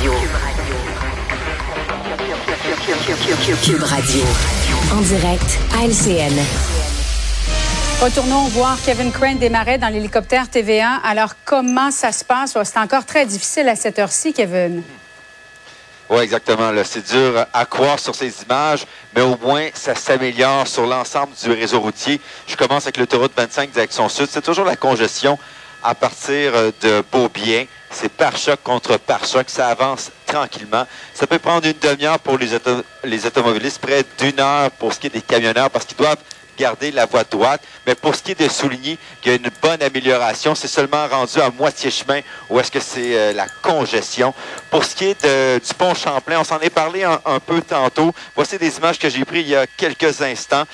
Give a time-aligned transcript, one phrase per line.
[0.00, 0.14] Radio.
[3.62, 4.22] Cube Radio.
[4.94, 6.32] En direct à LCN.
[8.00, 11.00] Retournons voir Kevin Crane démarrer dans l'hélicoptère TVA.
[11.04, 12.56] Alors, comment ça se passe?
[12.64, 14.82] C'est encore très difficile à cette heure-ci, Kevin.
[16.08, 16.72] Oui, exactement.
[16.82, 21.50] C'est dur à croire sur ces images, mais au moins, ça s'améliore sur l'ensemble du
[21.52, 22.22] réseau routier.
[22.46, 24.28] Je commence avec l'autoroute 25 direction sud.
[24.30, 25.38] C'est toujours la congestion
[25.82, 27.64] à partir de Beaubien.
[27.90, 29.48] C'est pare-choc contre pare-choc.
[29.48, 30.86] Ça avance tranquillement.
[31.14, 32.50] Ça peut prendre une demi-heure pour les,
[33.04, 36.18] les automobilistes, près d'une heure pour ce qui est des camionneurs, parce qu'ils doivent
[36.56, 37.62] garder la voie droite.
[37.86, 41.06] Mais pour ce qui est de souligner qu'il y a une bonne amélioration, c'est seulement
[41.08, 44.32] rendu à moitié chemin ou est-ce que c'est euh, la congestion.
[44.70, 45.26] Pour ce qui est
[45.60, 48.14] du pont Champlain, on s'en est parlé un, peu tantôt.
[48.34, 50.64] Voici des images que j'ai prises il y a quelques instants.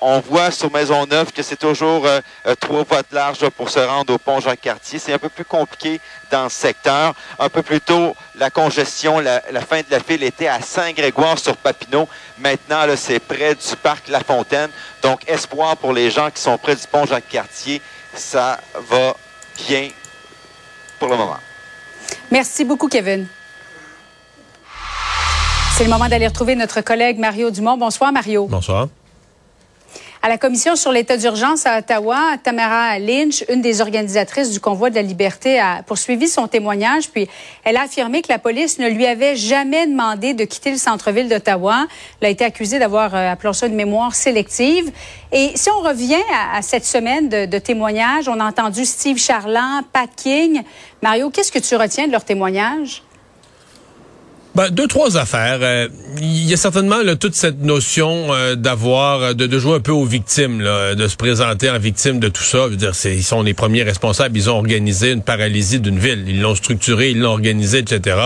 [0.00, 3.78] On voit sur Maisonneuve que c'est toujours euh, euh, trois voies de large pour se
[3.78, 4.98] rendre au pont Jacques-Cartier.
[4.98, 7.14] C'est un peu plus compliqué dans ce secteur.
[7.38, 11.56] Un peu plus tôt, la congestion, la, fin de la file était à Saint-Grégoire sur
[11.56, 12.08] Papineau.
[12.38, 14.70] Maintenant, c'est près du parc La Fontaine.
[15.02, 17.80] Donc, espoir pour les gens qui sont près du pont Jacques-Cartier.
[18.14, 19.16] Ça va
[19.66, 19.88] bien
[20.98, 21.38] pour le moment.
[22.30, 23.26] Merci beaucoup, Kevin.
[25.76, 27.76] C'est le moment d'aller retrouver notre collègue Mario Dumont.
[27.76, 28.46] Bonsoir, Mario.
[28.46, 28.88] Bonsoir.
[30.22, 34.90] À la commission sur l'état d'urgence à Ottawa, Tamara Lynch, une des organisatrices du convoi
[34.90, 37.28] de la liberté, a poursuivi son témoignage, puis
[37.64, 41.28] elle a affirmé que la police ne lui avait jamais demandé de quitter le centre-ville
[41.28, 41.86] d'Ottawa.
[42.20, 44.90] Elle a été accusée d'avoir, euh, appelons ça, une mémoire sélective.
[45.32, 46.22] Et si on revient
[46.52, 50.62] à, cette semaine de, témoignages, on a entendu Steve Charland, Pat King.
[51.02, 53.02] Mario, qu'est-ce que tu retiens de leur témoignage?
[54.56, 55.58] Ben, deux, trois affaires.
[55.60, 59.80] Euh, il y a certainement là, toute cette notion euh, d'avoir, euh, de, jouer un
[59.80, 62.64] peu aux victimes, là, de se présenter en victime de tout ça.
[62.64, 64.34] Je veux dire, ils sont les premiers responsables.
[64.34, 66.24] Ils ont organisé une paralysie d'une ville.
[66.26, 68.16] Ils l'ont structuré, ils l'ont organisé, etc.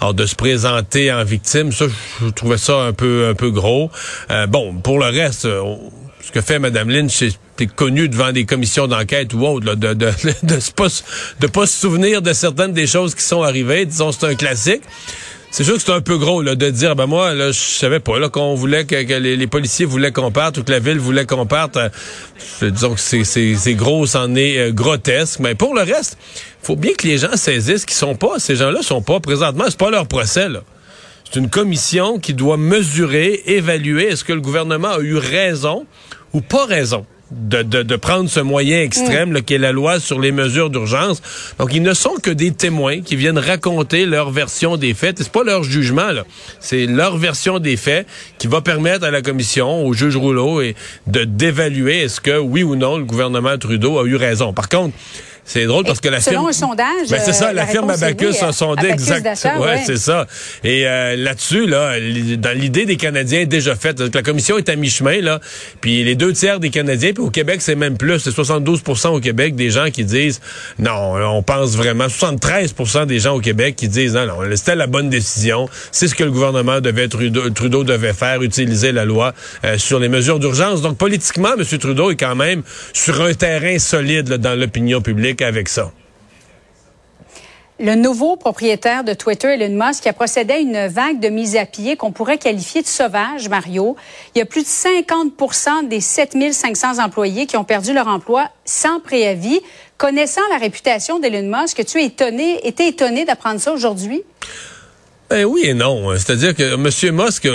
[0.00, 1.84] Alors, de se présenter en victime, ça,
[2.22, 3.90] je trouvais ça un peu, un peu gros.
[4.48, 7.12] bon, pour le reste, ce que fait Mme Lynch,
[7.58, 10.88] c'est connu devant des commissions d'enquête ou autres, de, de, de, de, pas,
[11.40, 13.84] de pas se souvenir de certaines des choses qui sont arrivées.
[13.84, 14.82] Disons, c'est un classique.
[15.50, 18.00] C'est sûr que c'est un peu gros là, de dire ben moi là je savais
[18.00, 21.24] pas là qu'on voulait que, les, policiers voulaient qu'on parte ou que la ville voulait
[21.24, 21.78] qu'on parte.
[21.78, 21.88] Euh,
[22.70, 25.40] disons que c'est gros, c'en est euh, grotesque.
[25.40, 26.18] Mais pour le reste,
[26.62, 29.78] faut bien que les gens saisissent qu'ils sont pas ces gens-là sont pas présentement c'est
[29.78, 30.60] pas leur procès là.
[31.24, 35.86] C'est une commission qui doit mesurer, évaluer est-ce que le gouvernement a eu raison
[36.32, 39.42] ou pas raison de, de, de, prendre ce moyen extrême mm.
[39.42, 41.22] qui est la loi sur les mesures d'urgence.
[41.58, 45.18] Donc, ils ne sont que des témoins qui viennent raconter leur version des faits.
[45.18, 46.24] C'est pas leur jugement, là.
[46.60, 48.06] C'est leur version des faits
[48.38, 50.74] qui va permettre à la commission, au juge Rouleau, et
[51.06, 54.52] de d'évaluer est-ce que, oui ou non, le gouvernement Trudeau a eu raison.
[54.52, 54.94] Par contre,
[55.48, 56.48] c'est drôle parce que la selon firme.
[56.48, 57.08] un sondage.
[57.08, 59.26] Ben, c'est ça, euh, la, firme Abacus a sondé exact.
[59.58, 60.26] Ouais, c'est ça.
[60.62, 61.94] Et euh, là-dessus, là,
[62.36, 65.40] dans l'idée des Canadiens déjà faite, la commission est à mi-chemin, là.
[65.80, 68.18] Puis les deux tiers des Canadiens, puis au Québec, c'est même plus.
[68.18, 70.42] C'est 72% au Québec des gens qui disent
[70.78, 72.08] non, on pense vraiment.
[72.08, 75.66] 73% des gens au Québec qui disent non, non, c'était la bonne décision.
[75.92, 79.32] C'est ce que le gouvernement devait, Trudeau, Trudeau devait faire, utiliser la loi
[79.64, 80.82] euh, sur les mesures d'urgence.
[80.82, 81.64] Donc politiquement, M.
[81.78, 85.37] Trudeau est quand même sur un terrain solide là, dans l'opinion publique
[87.80, 91.64] Le nouveau propriétaire de Twitter, Elon Musk, a procédé à une vague de mise à
[91.64, 93.94] pied qu'on pourrait qualifier de sauvage, Mario.
[94.34, 98.98] Il y a plus de 50% des 7500 employés qui ont perdu leur emploi sans
[98.98, 99.60] préavis.
[99.96, 104.24] Connaissant la réputation d'Elon Musk, tu es étonné, étais étonné d'apprendre ça aujourd'hui?
[105.30, 106.16] Ben oui et non.
[106.16, 107.14] C'est-à-dire que M.
[107.14, 107.46] Musk,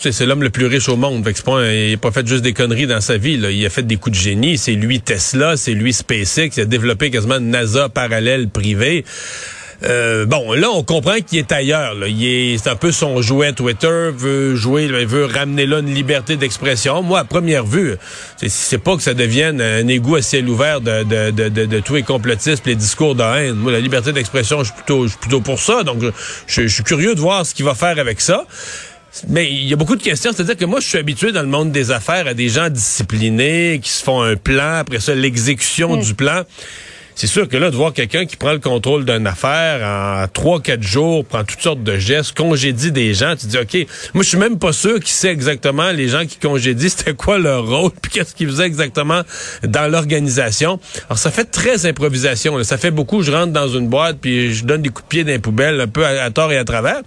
[0.00, 1.24] c'est l'homme le plus riche au monde.
[1.24, 3.34] Fait il n'a pas fait juste des conneries dans sa vie.
[3.34, 4.58] Il a fait des coups de génie.
[4.58, 6.50] C'est lui Tesla, c'est lui SpaceX.
[6.56, 9.04] Il a développé quasiment NASA parallèle privée.
[9.84, 11.94] Euh, bon, là, on comprend qu'il est ailleurs.
[11.94, 12.08] Là.
[12.08, 15.94] Il est, c'est un peu son jouet Twitter, veut jouer, il veut ramener là une
[15.94, 17.02] liberté d'expression.
[17.02, 17.94] Moi, à première vue,
[18.36, 21.66] c'est, c'est pas que ça devienne un égout à ciel ouvert de, de, de, de,
[21.66, 23.54] de tous les complotistes, les discours de haine.
[23.54, 25.84] Moi, la liberté d'expression, je suis plutôt, je suis plutôt pour ça.
[25.84, 28.46] Donc, je, je suis curieux de voir ce qu'il va faire avec ça.
[29.28, 30.32] Mais il y a beaucoup de questions.
[30.34, 33.80] C'est-à-dire que moi, je suis habitué dans le monde des affaires à des gens disciplinés
[33.82, 36.02] qui se font un plan, après ça, l'exécution mm.
[36.02, 36.42] du plan
[37.18, 40.60] c'est sûr que là, de voir quelqu'un qui prend le contrôle d'une affaire en trois,
[40.60, 44.28] quatre jours, prend toutes sortes de gestes, congédie des gens, tu dis, OK, moi, je
[44.28, 47.90] suis même pas sûr qu'il sait exactement les gens qui congédient, c'était quoi leur rôle,
[48.00, 49.22] puis qu'est-ce qu'ils faisaient exactement
[49.64, 50.78] dans l'organisation.
[51.08, 52.62] Alors, ça fait très improvisation.
[52.62, 55.24] Ça fait beaucoup, je rentre dans une boîte, puis je donne des coups de pied
[55.24, 57.00] dans les poubelles, un peu à, tort et à travers.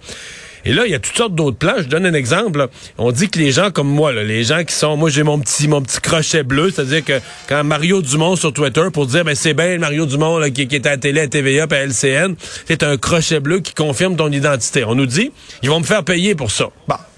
[0.64, 1.74] Et là, il y a toutes sortes d'autres plans.
[1.78, 2.68] Je donne un exemple.
[2.98, 5.68] On dit que les gens comme moi, les gens qui sont, moi j'ai mon petit
[5.68, 9.54] mon petit crochet bleu, c'est-à-dire que quand Mario Dumont sur Twitter pour dire ben c'est
[9.54, 12.34] bien Mario Dumont là, qui, est à télé, à TVA, à LCN,
[12.66, 14.84] c'est un crochet bleu qui confirme ton identité.
[14.84, 15.32] On nous dit,
[15.62, 16.66] ils vont me faire payer pour ça.
[16.86, 17.08] Bah.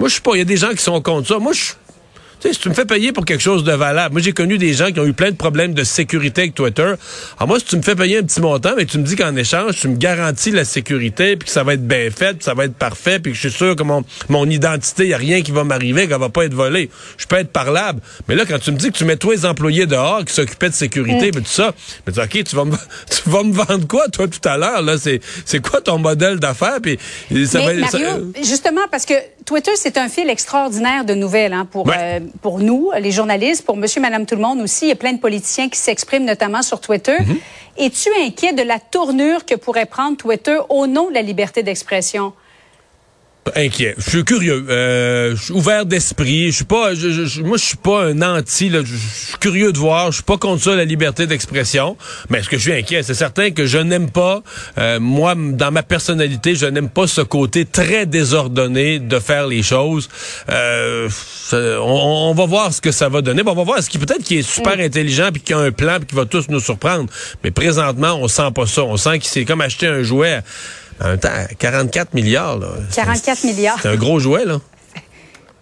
[0.00, 0.30] Moi, je sais pas.
[0.34, 1.38] Il y a des gens qui sont contre ça.
[1.38, 1.72] Moi, je
[2.40, 4.58] tu sais, si tu me fais payer pour quelque chose de valable, moi j'ai connu
[4.58, 6.94] des gens qui ont eu plein de problèmes de sécurité avec Twitter.
[7.38, 9.36] Alors moi, si tu me fais payer un petit montant, mais tu me dis qu'en
[9.36, 12.54] échange, tu me garantis la sécurité, puis que ça va être bien fait, puis ça
[12.54, 15.42] va être parfait, puis que je suis sûr que mon, mon identité, il a rien
[15.42, 16.90] qui va m'arriver, qu'elle va pas être volée.
[17.18, 18.00] Je peux être parlable.
[18.28, 20.70] Mais là, quand tu me dis que tu mets toi les employés dehors qui s'occupaient
[20.70, 21.42] de sécurité, mm.
[21.42, 21.74] tout ça,
[22.06, 22.76] mais tu OK, tu vas me
[23.10, 26.38] tu vas me vendre quoi toi tout à l'heure là, c'est c'est quoi ton modèle
[26.38, 26.78] d'affaires?
[26.82, 26.98] Puis
[27.46, 29.14] ça va Mario, justement parce que
[29.44, 33.76] Twitter c'est un fil extraordinaire de nouvelles hein, pour euh, pour nous, les journalistes, pour
[33.76, 34.86] monsieur, madame, tout le monde aussi.
[34.86, 37.16] Il y a plein de politiciens qui s'expriment notamment sur Twitter.
[37.20, 37.38] Mhm.
[37.78, 42.32] Es-tu inquiet de la tournure que pourrait prendre Twitter au nom de la liberté d'expression?
[43.56, 43.94] Inquiet.
[43.98, 44.64] Je suis curieux.
[44.68, 46.50] Euh, je suis ouvert d'esprit.
[46.50, 46.94] Je suis pas.
[46.94, 48.70] Je, moi, je suis pas un anti.
[48.70, 50.10] Je suis curieux de voir.
[50.10, 51.96] Je suis pas contre ça la liberté d'expression.
[52.28, 54.42] Mais ce que je suis inquiet, c'est certain que je n'aime pas.
[54.78, 59.62] Euh, moi, dans ma personnalité, je n'aime pas ce côté très désordonné de faire les
[59.62, 60.08] choses.
[60.48, 61.08] Euh,
[61.52, 63.42] on, va voir ce que ça va donner.
[63.44, 64.80] on va voir ce qui peut-être qui est super mm.
[64.80, 67.06] intelligent puis qui a un plan puis qui va tous nous surprendre.
[67.44, 68.82] Mais présentement, on sent pas ça.
[68.82, 70.40] On sent qu'il c'est comme acheter un jouet
[71.02, 72.58] en même temps, 44 milliards.
[72.58, 72.68] Là.
[72.94, 73.78] 44 milliards.
[73.80, 74.58] C'est un gros jouet, là.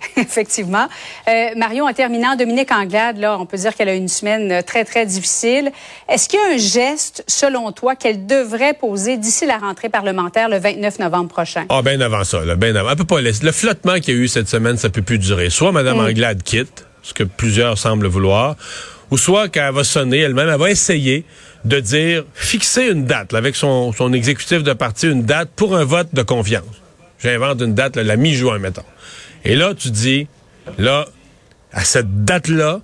[0.17, 0.89] Effectivement.
[1.29, 4.63] Euh, Marion, en terminant, Dominique Anglade, là, on peut dire qu'elle a une semaine euh,
[4.63, 5.71] très, très difficile.
[6.09, 10.49] Est-ce qu'il y a un geste, selon toi, qu'elle devrait poser d'ici la rentrée parlementaire
[10.49, 11.67] le 29 novembre prochain?
[11.69, 12.95] Ah, bien avant ça, là, bien avant.
[12.97, 15.51] pas Le flottement qu'il y a eu cette semaine, ça peut plus durer.
[15.51, 16.01] Soit Mme mm.
[16.01, 18.57] Anglade quitte, ce que plusieurs semblent vouloir,
[19.11, 21.25] ou soit qu'elle va sonner elle-même, elle va essayer
[21.65, 25.85] de dire, fixer une date, avec son, son exécutif de parti, une date pour un
[25.85, 26.65] vote de confiance.
[27.19, 28.85] J'invente une date, la mi-juin, mettons.
[29.45, 30.29] Et là, tu dis,
[30.79, 31.07] là,
[31.73, 32.81] à cette date-là,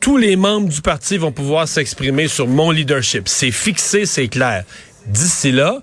[0.00, 3.28] tous les membres du parti vont pouvoir s'exprimer sur mon leadership.
[3.28, 4.64] C'est fixé, c'est clair.
[5.06, 5.80] D'ici là,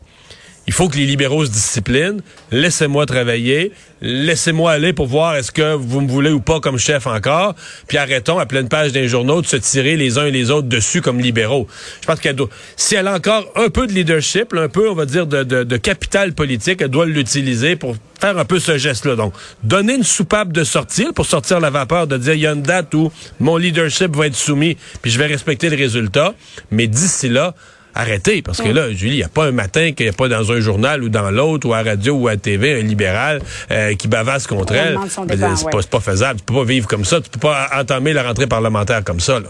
[0.66, 2.22] il faut que les libéraux se disciplinent.
[2.52, 3.74] Laissez-moi travailler.
[4.02, 7.56] Laissez-moi aller pour voir est-ce que vous me voulez ou pas comme chef encore.
[7.88, 10.68] Puis arrêtons à pleine page d'un journaux de se tirer les uns et les autres
[10.68, 11.68] dessus comme libéraux.
[12.02, 14.96] Je pense qu'elle doit, si elle a encore un peu de leadership, un peu, on
[14.96, 19.16] va dire, de, capital politique, elle doit l'utiliser pour faire un peu ce geste-là.
[19.16, 19.34] Donc,
[19.64, 22.62] donner une soupape de sortie pour sortir la vapeur, de dire il y a une
[22.62, 26.34] date où mon leadership va être soumis, puis je vais respecter le résultat.
[26.72, 27.54] Mais d'ici là,
[27.94, 28.42] arrêtez.
[28.42, 30.52] Parce que là, Julie, il n'y a pas un matin qu'il n'y a pas dans
[30.52, 33.42] un journal ou dans l'autre, ou à radio ou à TV, un libéral
[33.72, 34.98] euh, qui bavasse contre elle.
[35.10, 36.40] C'est pas, pas, faisable.
[36.40, 37.22] Tu peux pas vivre comme ça.
[37.22, 39.40] Tu peux pas entamer la rentrée parlementaire comme ça.
[39.40, 39.50] Là.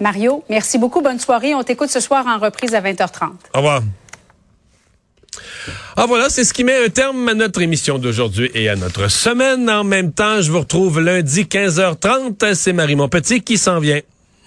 [0.00, 1.00] Mario, merci beaucoup.
[1.00, 1.54] Bonne soirée.
[1.54, 3.30] On t'écoute ce soir en reprise à 20h30.
[3.54, 3.82] Au revoir.
[5.96, 9.08] Ah voilà, c'est ce qui met un terme à notre émission d'aujourd'hui et à notre
[9.08, 9.68] semaine.
[9.70, 12.54] En même temps, je vous retrouve lundi 15h30.
[12.54, 14.00] C'est Marie Montpetit qui s'en vient.